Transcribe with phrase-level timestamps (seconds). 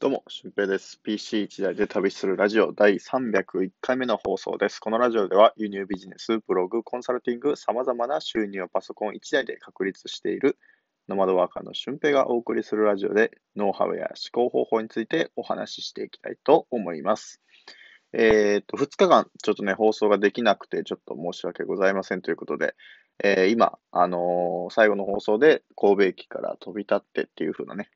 [0.00, 0.98] どうも、俊平です。
[1.06, 4.80] PC1 台で旅するラジオ第301回目の放送です。
[4.80, 10.56] このラジオでは輸入ビジネス、ブログ、コンサルティング、様々な収入をパソコン1台で確立している
[11.06, 17.42] ノマドワーカーの俊平がお送りするラジオでノウハウや思考方法についてお話ししていきたいと思います。
[18.14, 22.74] えっ、と、2日間ちょっとね、放送ができなくてちょっと申し訳ございませんということで、
[23.22, 27.90] えー、今、あのー、最後の放送で神戸駅から飛び立ってっていう風なね、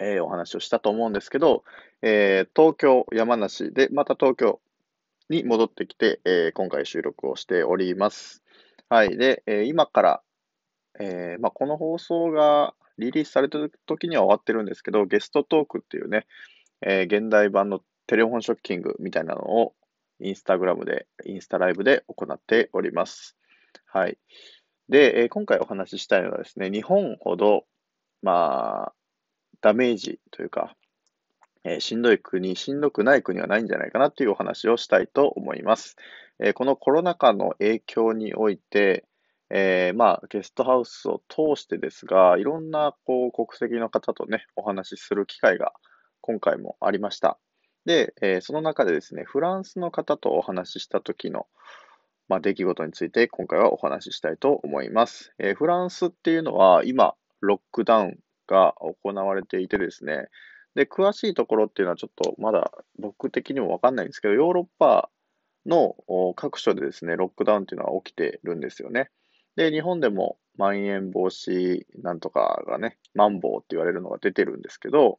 [0.00, 1.62] えー、お話をしたと思うんですけど、
[2.02, 4.60] えー、東京、山梨で、また東京
[5.28, 8.42] に戻ってきて、えー、今回収録をしております。
[8.88, 9.16] はい。
[9.16, 10.22] で、え今から、
[10.98, 16.26] えまあ、この放送がリリースされた時には終わってるんですけど、ゲストトークっていうね、
[16.82, 19.74] え現代版のテレフォンショッキングみたいなのを
[20.18, 23.36] インスタグラムで、インスタライブで行っております。
[23.86, 24.18] はい。
[24.88, 27.66] で、え今回お話ししたいのはですね、日本ほど、
[28.22, 28.92] まあ、
[29.60, 30.74] ダメージというか、
[31.64, 35.96] えー、しんどい国、しんどくない国はないんじゃないかなっていうお話をしたいと思います。
[36.38, 39.04] えー、このコロナ禍の影響において、
[39.50, 45.72] えー、まあ、ゲストハウスを通してですが、いろんなこう国籍の方とね、お話しする機会が
[46.20, 47.38] 今回もありました。
[47.84, 51.46] で、えー、その中でですね、フランスの方とお話しした時の、
[52.28, 55.34] まあ、出来事について今回はお話ししたいと思います。
[55.38, 58.18] えー、フランスっていうのは今、ロックダウン
[58.50, 60.28] が行われていてですね、
[60.74, 65.10] で、詳しいところっていうのはちょっとまだ僕的にもわかんないんですけど、ヨーロッパ
[65.66, 65.94] の
[66.36, 69.10] 各所でですね、ロックダウンっていうのは起きてるんですよね。
[69.56, 75.18] で、日本でもまん延防止なんとかがね、マンボウって言われるのが出てるんですけど、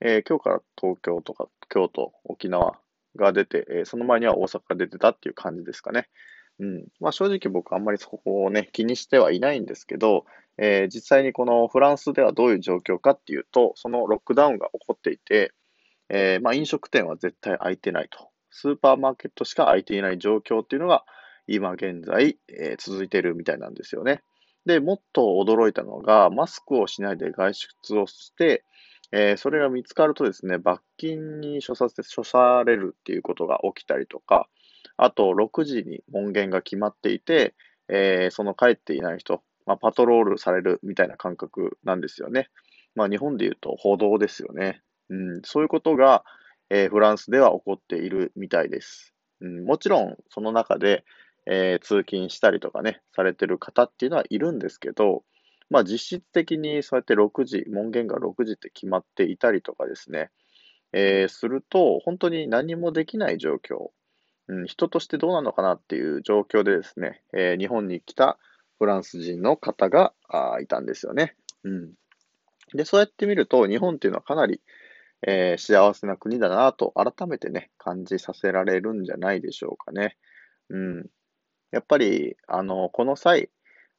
[0.00, 2.78] えー、今日から東京とか京都、沖縄
[3.16, 6.08] が出て、えー、その前には大阪が出てたっていう感じですかね。
[6.58, 6.86] うん。
[7.00, 10.24] まあ正直僕あんまりそこをね、気にしてはいないんですけど、
[10.62, 15.52] えー、実際にこのフランスではどういう状況かっていうと、そのロックダウンが起こっていて、
[16.10, 18.28] えー、まあ飲食店は絶対空いてないと。
[18.50, 21.04] スーパーマーケットしか空いていない状況っていうのが
[21.46, 24.22] 今現在、えー、続いてるみたいなんですよね。
[24.66, 28.64] で、もっと驚いたのが、マスクをしないで外出をして、
[29.12, 34.48] えー、それが見つかるとですね、罰金に処さ処されるっていうことが起きたりとか、
[34.96, 37.54] あと6時に門限が決まっていて、
[37.88, 42.48] えー、その帰っていない人、まあ、パトロールされるみたいな感覚なんですよね。
[42.94, 44.82] まあ、日本で言うと報道ですよね。
[45.08, 46.24] うん、そういうことが、
[46.70, 49.14] えー、フランスでは起こっているみたいです。
[49.40, 51.04] うん、もちろん、その中で、
[51.46, 55.24] えー、通勤したりとかね、されてる方っていうのはいるんですけど、
[55.68, 60.30] まあ、実質的にそうやって6時、門限が6時って決まっていたりとかですね、
[60.92, 63.90] えー、すると、本当に何もできない状況
[64.50, 68.36] うん、人としてどうなのかなっていう状況でですね、えー、日本に来た
[68.80, 71.36] フランス人の方があいたんですよね。
[71.64, 71.92] うん。
[72.74, 74.62] で、そうやって見ると、日本っていうのはかなり、
[75.26, 80.16] えー、幸せな国だなと改めてね、感じさせられるんじゃないでしょうかね。
[80.70, 81.06] うん。
[81.72, 83.50] やっぱり、あの、この際、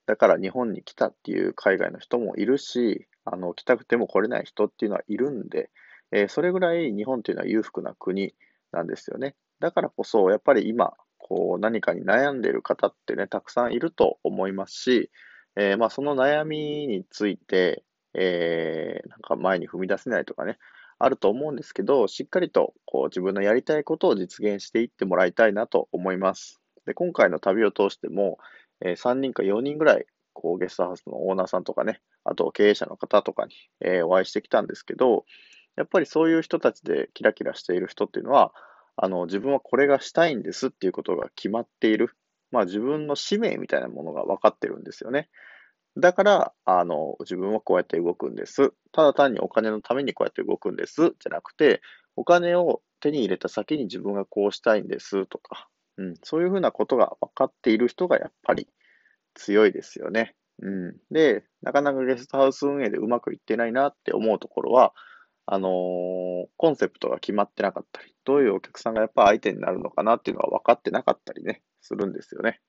[0.08, 5.70] だから日本に来たっていう海外の人もいるし、あの、来たくても来れない人っていうのはいるんで、
[6.12, 8.34] えー、それぐらい日本っていうのは裕福な国
[8.72, 9.36] なんですよね。
[9.60, 10.94] だからこそ、やっぱり今、
[11.32, 15.10] こう何かに悩んでいる方ってね、たくさんいると思いますし、
[15.56, 20.58] えー、まあその悩みについて、えー、なんか前に踏み出せないとかね、
[21.00, 26.60] あると思うんですけど、しっかりとこう自分のやりたいことを実現していってもらいたいなと思います。
[26.86, 28.38] で今回の旅を通しても、
[28.82, 35.24] えー、3人か4人ぐらいこうゲストハウスのオーナーさんとかね、あと経営者の方とかに、えー、お会いしてきたんですけど、
[35.78, 38.52] やっぱりそういう人たちでキラキラしている人っていうのは、
[38.96, 42.16] あの、自分はこれがしたいんですっていうことが決まっている。
[42.52, 45.30] まあ自分の使命みたいなものが分かってるんですよね。
[45.98, 48.74] だから、あの、自分はこうやって動くんです。
[48.92, 51.10] ただ単にお金のためにこうやって動くんです。
[51.10, 51.82] じゃなくて、
[52.16, 58.68] お金を手に入れた先に自分がこうしたいんですとか、うん、そういうふうなことが分かっている人がやっぱり
[59.34, 60.36] 強いですよね。
[60.62, 60.98] うん。
[61.10, 64.94] で、なかなかゲストハウス運営でうまくいってないなって思うところは、
[65.46, 65.72] あのー、
[66.58, 72.62] コンセプトが決まってなかったり、どういうお客さんがやっぱ相手になるのかなっていうのは分かってなかったりね、するんですよね。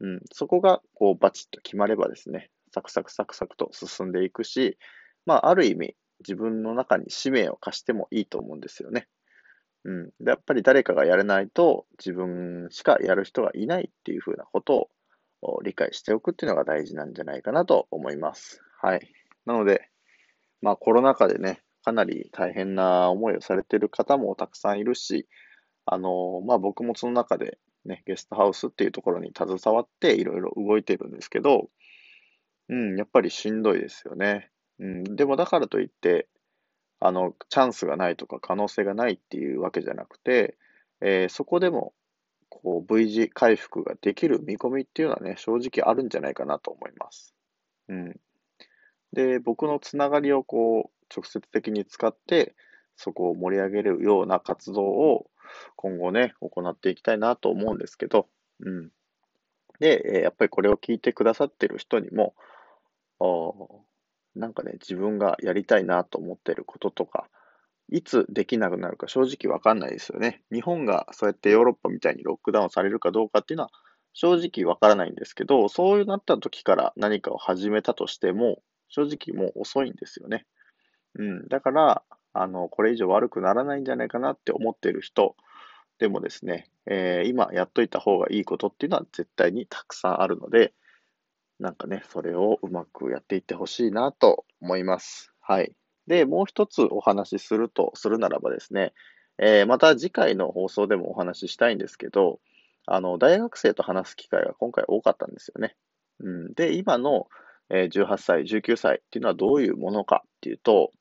[0.00, 4.78] うん、そこがこうバチッと決まればですね、サクサクサクサクと進んでいくし、
[5.26, 9.08] まあ、ある意味、自分の中に使命を課してもいいと思うんですよね。
[9.84, 10.06] うん。
[10.20, 14.88] で、やっぱり誰かがやれないと自分しかやる人がいないっていうふうなこと
[15.42, 18.62] を理解しておくっていうのが大事なんじゃないかなと思います。
[18.80, 19.12] はい。
[19.44, 19.90] なので、
[20.62, 25.28] まあコロナ禍でね、かなり大変な思いをされてる方もたくさんいるし、
[25.86, 31.68] あの、まあ、僕もその中でね、ゲストハウスっていうところに携わっていろいろ動いてるんですけど、
[32.68, 34.50] うん、やっぱりしんどいですよね。
[34.78, 36.28] うん、でもだからといって、
[37.00, 40.56] あの、チャンスがないとか可能性がないっていうわけじゃなくて、
[41.02, 41.92] えー、そこでも、
[42.48, 47.34] こう、V 字回復ができる見込みっていうのはね、正直あるんじゃないかなと思います。
[47.88, 48.20] うん。
[49.12, 52.54] で、僕のつながりをこう、直接的に使って、
[52.96, 55.26] そこを盛り上げるような活動を
[55.76, 58.28] 今後ね、行っていきたいなと思うんですけど、
[58.60, 58.90] うん。
[59.80, 62.34] で、やっぱりこれを聞いてくださってる人にも、
[64.34, 67.28] なんかね、自分がやりたいなと思ってることとか、
[67.90, 70.42] いつできなくなるか正直わかんないですよね。
[70.50, 73.70] 日本がそうやってヨーロッパみたいにロックダウンされるかどうかっていうのは
[74.14, 80.46] 正直わからないんですけど、そうなった時から何かを始めたとしても、正直もう遅いんですよね。
[81.16, 81.48] うん。
[81.48, 82.02] だから、
[82.32, 85.36] あの、これ以上悪くならないんじゃないかなって思ってる人
[85.98, 90.74] でもですね、えー、今やっといた方がいいことっていうのは絶対にたくさんあるので、
[91.60, 95.32] なんかね、それをうまくやっていってほしいなと思います。
[95.40, 95.76] はい。
[96.06, 98.92] で、もう一つお話しするとするならばですね、
[99.38, 102.40] えー、また次回の放送でもお話ししたいんですけど、
[102.86, 105.76] あの、大学生と話す機会が今回多かったんですよね。
[106.20, 107.28] うん、で、今の、
[107.70, 110.92] え、18歳、19歳っていうのはどういうものかっていうと、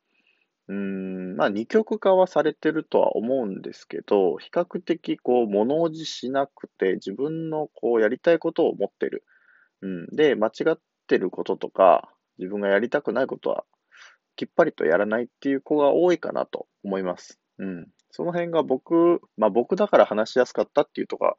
[0.69, 9.25] うん、まあ、二極化はされてるとは思うんですけど、比較的こう、物おじしなくて、自分のこう、やりたいことを持ってる。
[9.81, 10.07] うん。
[10.07, 13.65] で、間違ってることとか、自分がやりたくないことは、
[14.35, 17.39] きっぱりとやらないっていう子が多いかなと思います。
[17.59, 17.87] うん。
[18.11, 21.37] その辺が僕、まあ僕だから話しやすかったっていうとか、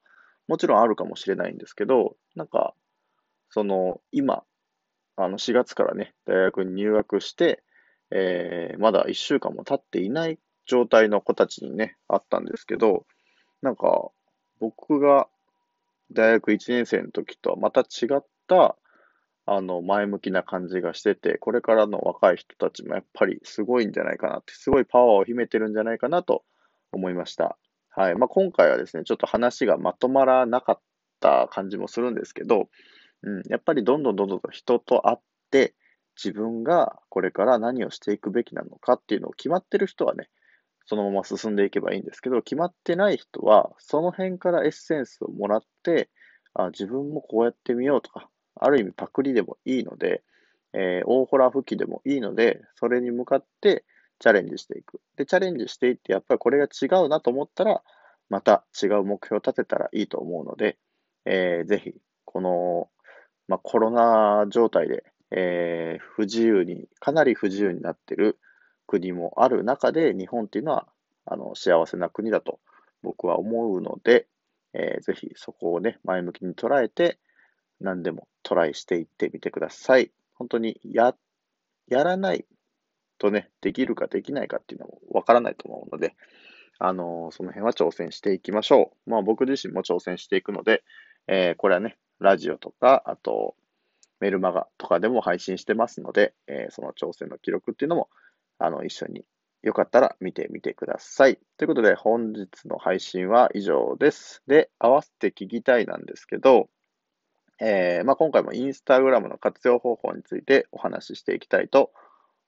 [0.48, 2.74] もちろんあるかもしれないんですけど、なんか、
[3.50, 4.44] その、今、
[5.16, 7.63] あの、4月からね、大学に入学して、
[8.14, 13.06] えー、まだ1週間も経っていない状態の子たちにね、あったんですけど、
[13.60, 14.10] なんか、
[14.60, 15.26] 僕が
[16.12, 18.76] 大学1年生の時とはまた違った、
[19.46, 26.44] あの、前向きな感じがしてて、これからの若い人たちもやっぱりすごいんじゃないかなって、すごいパワーを秘めてるんじゃないかなと
[26.92, 27.58] 思いました。
[27.90, 28.14] はい。
[28.14, 30.80] まあ、今回はですね、ちょっと話がまとまらなかっ
[31.20, 32.68] た感じもするんですけど、
[33.22, 35.18] うん、やっぱりどんどんどんどん人と会っ
[35.50, 35.74] て、
[36.16, 40.28] 自分がこれから何をしていくべきなのかっていうのを決まってる人はね、
[40.86, 46.10] そのまま進んでいけばいいんですけど、決まってない人は、その辺からエッセンスをもらって、
[46.52, 50.22] あ自分もこうやってみようとか、ある意味パクリでもいいので、
[50.72, 53.84] えー、大ホラ吹きでもいいので、それに向かって
[54.18, 55.00] チャレンジしていく。
[55.16, 57.82] で、チャレンジしていって、やっぱりこれが違うなと思ったら、
[58.28, 60.78] また違う目標を立てたらいいと思うので、
[61.24, 61.94] えー、ぜひ、
[62.24, 62.88] この、
[63.48, 68.38] まあ、コロナ状態でえー、不自由に、かなり不自由になっている
[68.86, 70.88] 国もある中で、日本っていうのは、
[71.26, 72.60] あの、幸せな国だと
[73.02, 74.26] 僕は思うので、
[74.74, 77.18] えー、ぜひそこをね、前向きに捉えて、
[77.80, 80.10] 何でもトライしていってみてください。
[80.34, 81.14] 本当にや、
[81.88, 82.46] やらない
[83.18, 86.14] とね、できるかできないかっていうのもわからないと思うので、
[86.78, 89.10] あのー、その辺は挑戦していきましょう。
[89.10, 90.82] まあ僕自身も挑戦していくので、
[91.28, 93.54] えー、これはね、ラジオとか、あと、
[94.20, 98.08] メルマガとかでも配信してますので、えー、その挑戦の記録っていうのも、
[98.58, 99.24] あの、一緒に
[99.62, 101.38] よかったら見てみてください。
[101.56, 104.42] ということで、本日の配信は以上です。
[104.46, 106.68] で、合わせて聞きたいなんですけど、
[107.60, 111.92] えー、まあ、今回もインスタグラムの活用方法についてお話ししていきたいと、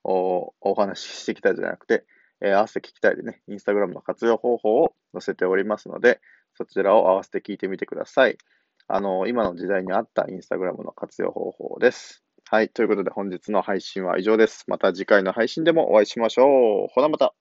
[0.05, 2.05] おお話ししていきたいじゃなくて、
[2.41, 6.21] えー、合わせて聞きたいでね、インスタグラムの活用方法を載せておりますので、
[6.55, 8.37] そちらを合わせて聞いてみてください。
[8.89, 12.25] あの、今の時代に合ったインスタグラムの活用方法です。
[12.49, 12.69] はい。
[12.69, 14.65] ということで本日の配信は以上です。
[14.69, 16.89] また次回の配信でもお会いしましょう。
[16.93, 17.35] ほなまた。